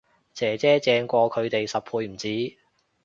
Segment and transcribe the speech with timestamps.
[0.33, 2.57] 姐姐正過佢哋十倍唔止